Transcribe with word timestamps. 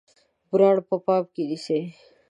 برانډ 0.51 0.79
په 0.89 0.95
پام 1.05 1.23
کې 1.33 1.43
نیسئ؟ 1.49 1.81